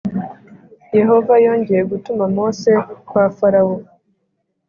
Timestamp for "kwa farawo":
3.07-3.75